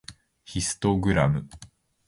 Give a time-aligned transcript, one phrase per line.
[0.45, 1.47] ヒストグラム